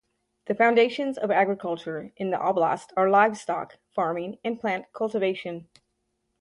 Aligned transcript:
The 0.47 0.55
foundations 0.55 1.19
of 1.19 1.29
agriculture 1.29 2.11
in 2.17 2.31
the 2.31 2.37
oblast 2.37 2.87
are 2.97 3.07
livestock 3.11 3.77
farming 3.93 4.39
and 4.43 4.59
plant 4.59 4.91
cultivation. 4.93 5.67